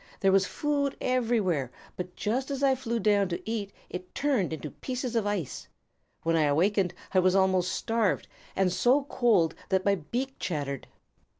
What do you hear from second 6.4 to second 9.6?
awakened I was almost starved and so cold